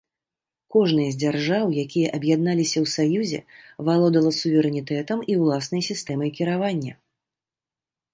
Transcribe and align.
Кожнае 0.75 1.03
з 1.15 1.17
дзяржаў, 1.23 1.65
якія 1.83 2.07
аб'ядналіся 2.17 2.77
ў 2.81 2.87
саюзе, 2.93 3.39
валодала 3.89 4.31
суверэнітэтам 4.39 5.19
і 5.35 5.37
ўласнай 5.43 5.83
сістэмай 5.89 6.29
кіравання. 6.41 6.93